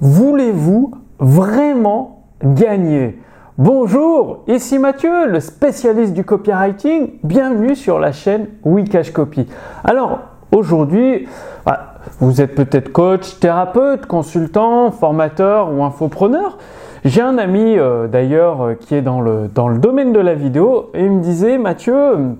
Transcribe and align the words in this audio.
Voulez-vous 0.00 0.92
vraiment 1.18 2.24
gagner? 2.42 3.18
Bonjour, 3.58 4.44
ici 4.48 4.78
Mathieu, 4.78 5.26
le 5.26 5.40
spécialiste 5.40 6.14
du 6.14 6.24
copywriting. 6.24 7.18
Bienvenue 7.22 7.76
sur 7.76 7.98
la 7.98 8.10
chaîne 8.10 8.46
Wikash 8.64 9.12
Copy. 9.12 9.46
Alors, 9.84 10.20
aujourd'hui, 10.52 11.28
bah, 11.66 11.96
vous 12.18 12.40
êtes 12.40 12.54
peut-être 12.54 12.92
coach, 12.92 13.38
thérapeute, 13.40 14.06
consultant, 14.06 14.90
formateur 14.90 15.70
ou 15.70 15.84
infopreneur. 15.84 16.56
J'ai 17.04 17.20
un 17.20 17.36
ami 17.36 17.78
euh, 17.78 18.06
d'ailleurs 18.06 18.62
euh, 18.62 18.74
qui 18.80 18.94
est 18.94 19.02
dans 19.02 19.20
le, 19.20 19.48
domaine 19.48 20.14
de 20.14 20.20
la 20.20 20.32
vidéo 20.32 20.88
et 20.94 21.04
il 21.04 21.10
me 21.10 21.20
disait 21.20 21.58
Mathieu, 21.58 22.36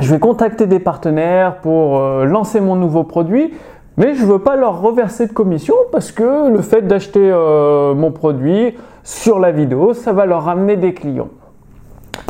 je 0.00 0.10
vais 0.10 0.18
contacter 0.18 0.66
des 0.66 0.80
partenaires 0.80 1.56
pour 1.58 1.98
euh, 1.98 2.24
lancer 2.24 2.62
mon 2.62 2.74
nouveau 2.74 3.04
produit, 3.04 3.52
mais 3.96 4.14
je 4.14 4.22
ne 4.22 4.26
veux 4.26 4.38
pas 4.38 4.56
leur 4.56 4.80
reverser 4.80 5.26
de 5.26 5.32
commission 5.32 5.74
parce 5.90 6.12
que 6.12 6.50
le 6.50 6.60
fait 6.60 6.82
d'acheter 6.82 7.30
euh, 7.32 7.94
mon 7.94 8.10
produit 8.10 8.74
sur 9.04 9.38
la 9.38 9.52
vidéo, 9.52 9.94
ça 9.94 10.12
va 10.12 10.26
leur 10.26 10.44
ramener 10.44 10.76
des 10.76 10.92
clients. 10.92 11.30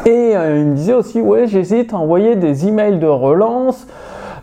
Et 0.04 0.36
euh, 0.36 0.58
il 0.58 0.66
me 0.66 0.74
disait 0.74 0.92
aussi, 0.92 1.20
ouais, 1.20 1.46
j'hésite 1.46 1.92
à 1.92 1.96
envoyer 1.96 2.36
des 2.36 2.68
emails 2.68 2.98
de 2.98 3.06
relance, 3.06 3.86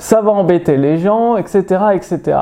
ça 0.04 0.20
va 0.20 0.32
embêter 0.32 0.76
les 0.76 0.98
gens, 0.98 1.38
etc., 1.38 1.82
etc. 1.94 2.38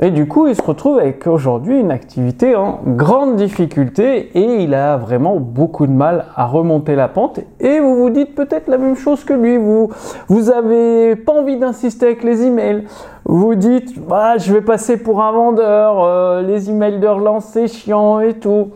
Et 0.00 0.10
du 0.10 0.26
coup, 0.26 0.48
il 0.48 0.56
se 0.56 0.62
retrouve 0.62 0.98
avec 0.98 1.28
aujourd'hui 1.28 1.78
une 1.78 1.92
activité 1.92 2.56
en 2.56 2.80
grande 2.84 3.36
difficulté 3.36 4.36
et 4.36 4.64
il 4.64 4.74
a 4.74 4.96
vraiment 4.96 5.36
beaucoup 5.36 5.86
de 5.86 5.92
mal 5.92 6.24
à 6.34 6.46
remonter 6.46 6.96
la 6.96 7.06
pente. 7.06 7.38
Et 7.60 7.78
vous 7.78 7.94
vous 7.94 8.10
dites 8.10 8.34
peut-être 8.34 8.66
la 8.66 8.78
même 8.78 8.96
chose 8.96 9.22
que 9.22 9.32
lui. 9.32 9.58
Vous, 9.58 9.90
vous 10.26 10.50
avez 10.50 11.14
pas 11.14 11.34
envie 11.34 11.56
d'insister 11.56 12.06
avec 12.06 12.24
les 12.24 12.42
emails. 12.42 12.82
Vous 13.24 13.54
dites, 13.54 13.96
bah, 14.08 14.36
je 14.36 14.52
vais 14.52 14.60
passer 14.60 14.96
pour 14.96 15.22
un 15.22 15.30
vendeur, 15.30 16.02
euh, 16.02 16.42
les 16.42 16.68
emails 16.68 16.98
de 16.98 17.06
relance 17.06 17.44
c'est 17.44 17.68
chiant 17.68 18.18
et 18.18 18.34
tout. 18.34 18.70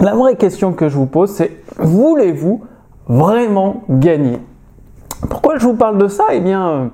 La 0.00 0.14
vraie 0.14 0.36
question 0.36 0.72
que 0.72 0.88
je 0.88 0.96
vous 0.96 1.04
pose, 1.04 1.28
c'est 1.28 1.58
voulez-vous 1.76 2.62
vraiment 3.06 3.82
gagner? 3.90 4.38
Pourquoi 5.28 5.58
je 5.58 5.66
vous 5.66 5.74
parle 5.74 5.98
de 5.98 6.08
ça? 6.08 6.24
Eh 6.32 6.40
bien, 6.40 6.90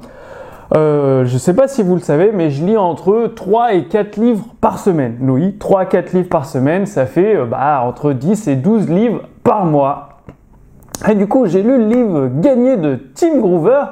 euh, 0.75 1.25
je 1.25 1.35
ne 1.35 1.39
sais 1.39 1.55
pas 1.55 1.69
si 1.69 1.83
vous 1.83 1.95
le 1.95 2.01
savez, 2.01 2.33
mais 2.35 2.51
je 2.51 2.65
lis 2.65 2.77
entre 2.77 3.31
3 3.35 3.75
et 3.75 3.85
4 3.85 4.17
livres 4.17 4.47
par 4.61 4.79
semaine. 4.79 5.17
Oui, 5.23 5.57
3 5.59 5.83
à 5.83 5.87
4 5.87 6.13
livres 6.13 6.29
par 6.29 6.47
semaine, 6.47 6.87
ça 6.87 7.07
fait 7.07 7.37
euh, 7.37 7.45
bah, 7.45 7.83
entre 7.85 8.13
10 8.13 8.49
et 8.49 8.57
12 8.57 8.89
livres 8.89 9.23
par 9.45 9.65
mois. 9.65 10.09
Et 11.09 11.15
du 11.15 11.29
coup, 11.29 11.47
j'ai 11.47 11.63
lu 11.63 11.79
le 11.79 11.87
livre 11.87 12.29
Gagné 12.41 12.77
de 12.77 12.99
Tim 13.15 13.39
Groover, 13.39 13.85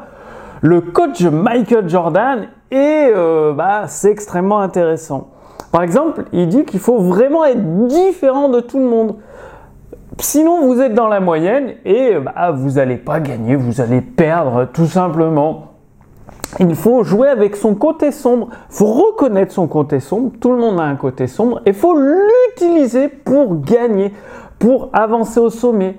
le 0.63 0.81
coach 0.81 1.23
Michael 1.23 1.89
Jordan, 1.89 2.49
et 2.71 3.13
euh, 3.15 3.53
bah, 3.53 3.85
c'est 3.87 4.11
extrêmement 4.11 4.59
intéressant. 4.59 5.29
Par 5.71 5.83
exemple, 5.83 6.25
il 6.33 6.49
dit 6.49 6.65
qu'il 6.65 6.81
faut 6.81 6.99
vraiment 6.99 7.45
être 7.45 7.87
différent 7.87 8.49
de 8.49 8.61
tout 8.61 8.79
le 8.79 8.87
monde. 8.87 9.17
Sinon, 10.19 10.67
vous 10.67 10.81
êtes 10.81 10.95
dans 10.95 11.09
la 11.09 11.21
moyenne 11.21 11.75
et 11.85 12.15
bah, 12.19 12.53
vous 12.53 12.73
n'allez 12.73 12.97
pas 12.97 13.21
gagner, 13.21 13.55
vous 13.55 13.81
allez 13.81 14.01
perdre 14.01 14.67
tout 14.73 14.87
simplement 14.87 15.74
il 16.61 16.75
faut 16.75 17.03
jouer 17.03 17.29
avec 17.29 17.57
son 17.57 17.75
côté 17.75 18.13
sombre. 18.13 18.49
Il 18.71 18.77
faut 18.77 18.87
reconnaître 18.87 19.53
son 19.53 19.67
côté 19.67 20.01
sombre. 20.01 20.33
Tout 20.41 20.51
le 20.51 20.59
monde 20.59 20.79
a 20.79 20.85
un 20.85 20.97
côté 20.97 21.27
sombre. 21.27 21.61
Et 21.67 21.71
il 21.71 21.75
faut 21.75 21.97
l'utiliser 21.99 23.09
pour 23.09 23.61
gagner, 23.61 24.13
pour 24.59 24.91
avancer 24.93 25.41
au 25.41 25.51
sommet. 25.51 25.97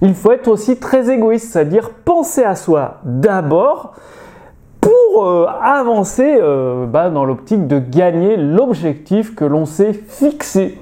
Il 0.00 0.14
faut 0.14 0.32
être 0.32 0.48
aussi 0.48 0.76
très 0.76 1.10
égoïste, 1.10 1.52
c'est-à-dire 1.52 1.90
penser 1.90 2.42
à 2.42 2.54
soi 2.54 2.98
d'abord 3.04 3.94
pour 4.80 5.26
euh, 5.26 5.46
avancer 5.60 6.38
euh, 6.40 6.86
bah, 6.86 7.10
dans 7.10 7.24
l'optique 7.24 7.66
de 7.66 7.78
gagner 7.78 8.36
l'objectif 8.36 9.34
que 9.34 9.44
l'on 9.44 9.66
s'est 9.66 9.92
fixé. 9.92 10.78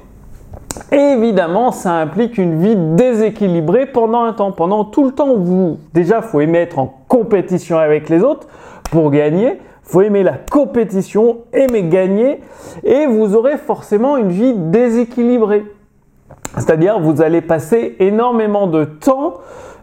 évidemment, 0.92 1.72
ça 1.72 1.94
implique 1.94 2.36
une 2.38 2.60
vie 2.60 2.76
déséquilibrée 2.76 3.86
pendant 3.86 4.22
un 4.22 4.34
temps. 4.34 4.52
Pendant 4.52 4.84
tout 4.84 5.04
le 5.04 5.12
temps 5.12 5.30
où 5.30 5.42
vous, 5.42 5.78
déjà, 5.94 6.20
faut 6.20 6.40
aimer 6.40 6.58
être 6.58 6.78
en 6.78 6.94
compétition 7.08 7.78
avec 7.78 8.08
les 8.08 8.22
autres 8.22 8.46
pour 8.90 9.10
gagner. 9.10 9.60
Faut 9.82 10.00
aimer 10.00 10.24
la 10.24 10.32
compétition, 10.32 11.38
aimer 11.52 11.84
gagner, 11.84 12.40
et 12.82 13.06
vous 13.06 13.36
aurez 13.36 13.56
forcément 13.56 14.16
une 14.16 14.30
vie 14.30 14.54
déséquilibrée. 14.54 15.64
C'est-à-dire, 16.56 16.98
vous 16.98 17.22
allez 17.22 17.40
passer 17.40 17.94
énormément 18.00 18.66
de 18.66 18.84
temps 18.84 19.34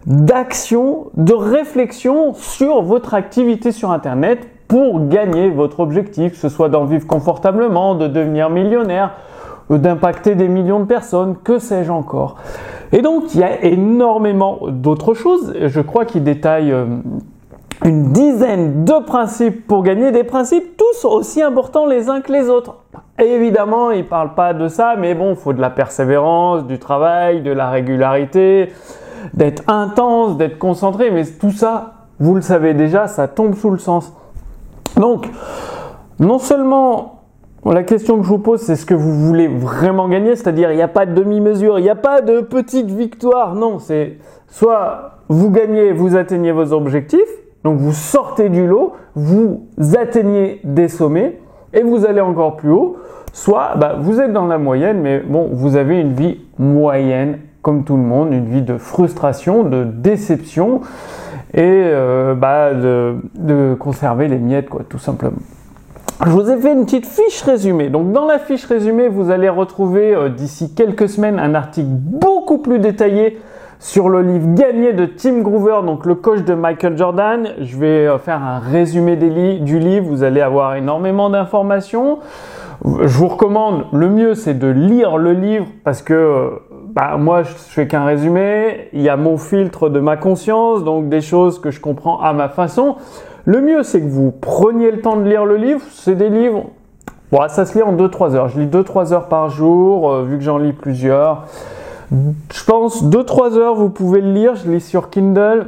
d'action, 0.06 1.06
de 1.16 1.34
réflexion 1.34 2.34
sur 2.34 2.82
votre 2.82 3.14
activité 3.14 3.72
sur 3.72 3.92
Internet 3.92 4.40
pour 4.68 5.08
gagner 5.08 5.50
votre 5.50 5.80
objectif, 5.80 6.34
que 6.34 6.38
ce 6.38 6.50
soit 6.50 6.68
d'en 6.70 6.86
vivre 6.86 7.08
confortablement, 7.08 7.96
de 7.96 8.08
devenir 8.08 8.50
millionnaire, 8.50 9.12
d'impacter 9.70 10.36
des 10.36 10.50
millions 10.50 10.80
de 10.80 10.86
personnes, 10.86 11.36
que 11.44 11.60
sais-je 11.60 11.92
encore. 11.92 12.36
Et 12.92 13.02
donc, 13.02 13.34
il 13.34 13.40
y 13.40 13.44
a 13.44 13.64
énormément 13.64 14.60
d'autres 14.68 15.14
choses. 15.14 15.54
Je 15.62 15.82
crois 15.82 16.06
qu'il 16.06 16.24
détaille 16.24 16.72
euh, 16.72 16.86
une 17.84 18.14
dizaine 18.14 18.86
de 18.86 19.04
principes 19.04 19.68
pour 19.68 19.84
gagner, 19.84 20.12
des 20.12 20.24
principes 20.24 20.78
tous 20.78 21.06
aussi 21.06 21.42
importants 21.42 21.86
les 21.86 22.10
uns 22.10 22.22
que 22.22 22.32
les 22.32 22.50
autres. 22.50 22.76
évidemment, 23.20 23.92
il 23.92 24.04
ne 24.04 24.08
parle 24.08 24.34
pas 24.36 24.54
de 24.54 24.68
ça, 24.68 24.96
mais 24.98 25.16
bon, 25.16 25.32
il 25.32 25.36
faut 25.36 25.54
de 25.54 25.62
la 25.62 25.70
persévérance, 25.70 26.66
du 26.66 26.80
travail, 26.80 27.42
de 27.42 27.52
la 27.52 27.70
régularité, 27.70 28.72
d'être 29.34 29.64
intense, 29.68 30.38
d'être 30.38 30.58
concentré, 30.58 31.12
mais 31.12 31.26
tout 31.26 31.52
ça, 31.52 31.94
vous 32.20 32.36
le 32.36 32.42
savez 32.42 32.74
déjà, 32.74 33.08
ça 33.08 33.28
tombe 33.28 33.56
sous 33.56 33.70
le 33.70 33.80
sens. 33.80 34.14
Donc, 34.98 35.28
non 36.20 36.40
seulement 36.40 37.22
la 37.66 37.84
question 37.84 38.18
que 38.18 38.24
je 38.24 38.30
vous 38.30 38.40
pose, 38.40 38.62
c'est 38.62 38.76
ce 38.76 38.86
que 38.86 38.94
vous 38.94 39.14
voulez 39.14 39.48
vraiment 39.48 40.08
gagner, 40.08 40.36
c'est-à-dire 40.36 40.72
il 40.72 40.76
n'y 40.76 40.82
a 40.82 40.88
pas 40.88 41.06
de 41.06 41.14
demi-mesure, 41.14 41.80
il 41.80 41.84
n'y 41.84 41.90
a 41.90 41.96
pas 41.96 42.22
de 42.22 42.42
petite 42.42 42.90
victoire, 42.92 43.56
non, 43.56 43.80
c'est 43.80 44.18
soit 44.48 45.18
vous 45.30 45.50
gagnez, 45.50 45.92
vous 45.94 46.16
atteignez 46.16 46.52
vos 46.52 46.74
objectifs, 46.74 47.43
donc 47.64 47.80
vous 47.80 47.94
sortez 47.94 48.50
du 48.50 48.68
lot, 48.68 48.94
vous 49.16 49.68
atteignez 49.98 50.60
des 50.64 50.88
sommets 50.88 51.40
et 51.74 51.82
vous 51.82 52.06
allez 52.06 52.22
encore 52.22 52.58
plus 52.58 52.72
haut. 52.72 52.98
Soit 53.32 53.76
bah, 53.78 53.96
vous 54.00 54.20
êtes 54.20 54.32
dans 54.32 54.46
la 54.46 54.58
moyenne, 54.58 55.02
mais 55.02 55.20
bon, 55.20 55.50
vous 55.52 55.76
avez 55.76 56.00
une 56.00 56.14
vie 56.14 56.40
moyenne 56.60 57.40
comme 57.64 57.84
tout 57.84 57.96
le 57.96 58.04
monde, 58.04 58.34
une 58.34 58.46
vie 58.46 58.62
de 58.62 58.78
frustration, 58.78 59.64
de 59.64 59.86
déception 59.86 60.82
et 61.54 61.62
euh, 61.64 62.36
bah, 62.36 62.74
de, 62.74 63.76
conserver 63.80 64.28
les 64.28 64.38
miettes, 64.38 64.70
quoi, 64.70 64.82
tout 64.88 65.00
simplement. 65.00 65.38
Je 66.26 66.30
vous 66.30 66.50
ai 66.50 66.58
fait 66.58 66.74
une 66.74 66.86
petite 66.86 67.08
fiche 67.08 67.42
résumée. 67.42 67.90
Donc 67.90 68.12
dans 68.12 68.26
la 68.26 68.38
fiche 68.38 68.66
résumée, 68.66 69.08
vous 69.08 69.32
allez 69.32 69.50
retrouver 69.50 70.14
euh, 70.14 70.30
d'ici 70.30 70.74
quelques 70.76 71.10
semaines 71.10 71.40
un 71.40 71.56
article 71.56 71.90
beaucoup 71.90 72.60
plus 72.60 72.80
détaillé 72.80 73.40
sur 73.84 74.08
le 74.08 74.22
livre 74.22 74.56
gagné 74.56 74.94
de 74.94 75.06
Tim 75.06 75.42
Groover, 75.42 75.86
donc 75.86 76.06
le 76.06 76.16
coach 76.16 76.40
de 76.44 76.54
Michael 76.54 76.98
Jordan. 76.98 77.50
Je 77.60 77.76
vais 77.76 78.08
euh, 78.08 78.18
faire 78.18 78.42
un 78.42 78.60
résumé 78.60 79.18
du 79.18 79.78
livre, 79.78 80.08
vous 80.08 80.24
allez 80.24 80.40
avoir 80.40 80.76
énormément 80.76 81.30
d'informations. 81.30 82.20
Je 82.86 83.18
vous 83.18 83.28
recommande, 83.28 83.84
le 83.92 84.10
mieux 84.10 84.36
c'est 84.36 84.54
de 84.54 84.68
lire 84.68 85.18
le 85.18 85.34
livre 85.34 85.66
parce 85.84 86.02
que 86.02 86.62
bah, 86.94 87.18
moi 87.18 87.44
je 87.44 87.50
fais 87.50 87.86
qu'un 87.86 88.06
résumé, 88.06 88.88
il 88.94 89.02
y 89.02 89.10
a 89.10 89.18
mon 89.18 89.38
filtre 89.38 89.90
de 89.90 90.00
ma 90.00 90.16
conscience, 90.16 90.86
donc 90.86 91.10
des 91.10 91.22
choses 91.22 91.60
que 91.60 91.70
je 91.70 91.82
comprends 91.82 92.22
à 92.22 92.32
ma 92.32 92.48
façon. 92.48 92.96
Le 93.44 93.60
mieux 93.60 93.84
c'est 93.84 94.00
que 94.00 94.08
vous 94.08 94.32
preniez 94.32 94.92
le 94.92 95.02
temps 95.02 95.18
de 95.18 95.28
lire 95.28 95.44
le 95.44 95.58
livre, 95.58 95.82
c'est 95.92 96.16
des 96.16 96.30
livres, 96.30 96.68
bon, 97.34 97.40
ça 97.50 97.66
se 97.66 97.78
lit 97.78 97.84
en 97.84 97.94
2-3 97.98 98.36
heures, 98.36 98.48
je 98.48 98.62
lis 98.62 98.68
2-3 98.68 99.12
heures 99.12 99.28
par 99.28 99.50
jour, 99.50 100.10
euh, 100.10 100.24
vu 100.24 100.38
que 100.38 100.44
j'en 100.44 100.58
lis 100.58 100.72
plusieurs. 100.72 101.48
Je 102.14 102.64
pense 102.66 103.04
2-3 103.04 103.58
heures, 103.58 103.76
vous 103.76 103.90
pouvez 103.90 104.22
le 104.22 104.32
lire. 104.32 104.56
Je 104.56 104.70
lis 104.70 104.82
sur 104.82 105.10
Kindle. 105.10 105.68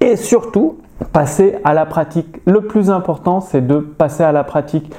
Et 0.00 0.16
surtout, 0.16 0.78
passer 1.12 1.56
à 1.64 1.74
la 1.74 1.86
pratique. 1.86 2.40
Le 2.46 2.62
plus 2.62 2.90
important, 2.90 3.40
c'est 3.40 3.66
de 3.66 3.78
passer 3.78 4.22
à 4.22 4.32
la 4.32 4.44
pratique. 4.44 4.92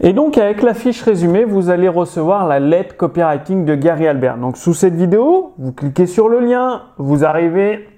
Et 0.00 0.12
donc, 0.12 0.38
avec 0.38 0.62
la 0.62 0.74
fiche 0.74 1.02
résumée, 1.02 1.44
vous 1.44 1.70
allez 1.70 1.88
recevoir 1.88 2.46
la 2.46 2.60
lettre 2.60 2.96
copywriting 2.96 3.64
de 3.64 3.74
Gary 3.74 4.06
Albert. 4.06 4.36
Donc, 4.36 4.56
sous 4.56 4.74
cette 4.74 4.94
vidéo, 4.94 5.54
vous 5.58 5.72
cliquez 5.72 6.06
sur 6.06 6.28
le 6.28 6.40
lien, 6.40 6.82
vous 6.98 7.24
arrivez, 7.24 7.88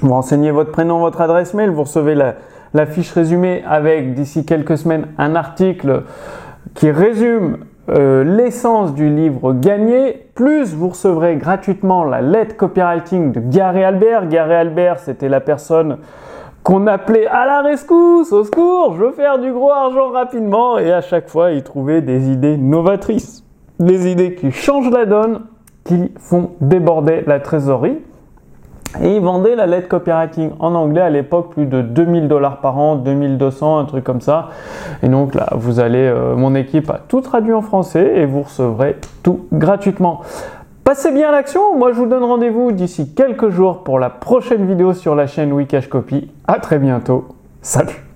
vous 0.00 0.12
renseignez 0.12 0.50
votre 0.50 0.72
prénom, 0.72 0.98
votre 0.98 1.20
adresse 1.20 1.54
mail, 1.54 1.70
vous 1.70 1.84
recevez 1.84 2.14
la, 2.14 2.34
la 2.74 2.86
fiche 2.86 3.12
résumée 3.12 3.62
avec, 3.66 4.14
d'ici 4.14 4.44
quelques 4.44 4.76
semaines, 4.76 5.06
un 5.16 5.34
article 5.34 6.02
qui 6.74 6.90
résume 6.90 7.58
euh, 7.88 8.22
l'essence 8.22 8.94
du 8.94 9.08
livre 9.08 9.52
gagné, 9.52 10.26
plus 10.34 10.72
vous 10.74 10.90
recevrez 10.90 11.36
gratuitement 11.36 12.04
la 12.04 12.20
lettre 12.20 12.56
copywriting 12.56 13.32
de 13.32 13.40
Gary 13.40 13.82
Albert. 13.82 14.28
Gary 14.28 14.54
Albert, 14.54 15.00
c'était 15.00 15.28
la 15.28 15.40
personne 15.40 15.98
qu'on 16.62 16.86
appelait 16.86 17.26
à 17.26 17.44
la 17.44 17.62
rescousse, 17.62 18.32
au 18.32 18.44
secours, 18.44 18.94
je 18.96 19.04
veux 19.04 19.12
faire 19.12 19.38
du 19.40 19.52
gros 19.52 19.72
argent 19.72 20.10
rapidement, 20.10 20.78
et 20.78 20.92
à 20.92 21.00
chaque 21.00 21.28
fois, 21.28 21.50
il 21.50 21.64
trouvait 21.64 22.02
des 22.02 22.30
idées 22.30 22.56
novatrices, 22.56 23.44
des 23.80 24.08
idées 24.10 24.36
qui 24.36 24.52
changent 24.52 24.90
la 24.90 25.04
donne, 25.04 25.40
qui 25.84 26.12
font 26.18 26.52
déborder 26.60 27.24
la 27.26 27.40
trésorerie. 27.40 27.98
Et 29.00 29.16
ils 29.16 29.22
vendaient 29.22 29.56
la 29.56 29.66
lettre 29.66 29.88
copywriting 29.88 30.50
en 30.58 30.74
anglais 30.74 31.00
à 31.00 31.10
l'époque 31.10 31.50
plus 31.50 31.66
de 31.66 31.80
2000 31.80 32.28
dollars 32.28 32.60
par 32.60 32.78
an, 32.78 32.96
2200, 32.96 33.78
un 33.78 33.84
truc 33.84 34.04
comme 34.04 34.20
ça. 34.20 34.50
Et 35.02 35.08
donc 35.08 35.34
là, 35.34 35.48
vous 35.54 35.80
allez, 35.80 36.06
euh, 36.06 36.34
mon 36.34 36.54
équipe 36.54 36.90
a 36.90 37.00
tout 37.08 37.20
traduit 37.20 37.54
en 37.54 37.62
français 37.62 38.12
et 38.16 38.26
vous 38.26 38.42
recevrez 38.42 38.96
tout 39.22 39.46
gratuitement. 39.52 40.20
Passez 40.84 41.12
bien 41.12 41.28
à 41.28 41.32
l'action. 41.32 41.76
Moi, 41.76 41.92
je 41.92 41.98
vous 41.98 42.06
donne 42.06 42.24
rendez-vous 42.24 42.72
d'ici 42.72 43.14
quelques 43.14 43.50
jours 43.50 43.84
pour 43.84 43.98
la 43.98 44.10
prochaine 44.10 44.66
vidéo 44.66 44.94
sur 44.94 45.14
la 45.14 45.26
chaîne 45.26 45.52
Wikash 45.52 45.88
Copy. 45.88 46.30
À 46.46 46.58
très 46.58 46.78
bientôt. 46.78 47.28
Salut 47.62 48.11